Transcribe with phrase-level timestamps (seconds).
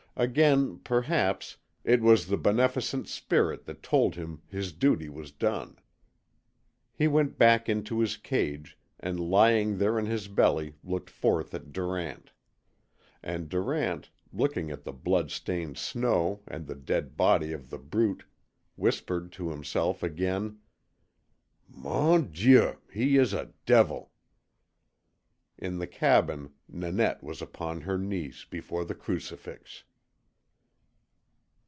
[0.17, 1.55] Again, perhaps,
[1.85, 5.79] it was the Beneficent Spirit that told him his duty was done.
[6.93, 11.71] He went back into his cage, and lying there on his belly looked forth at
[11.71, 12.33] Durant.
[13.23, 18.25] And Durant, looking at the blood stained snow and the dead body of The Brute,
[18.75, 20.59] whispered to himself again:
[21.69, 22.77] "MON DIEU!
[22.91, 24.11] he is a devil!"
[25.57, 29.83] In the cabin, Nanette was upon her knees before the crucifix.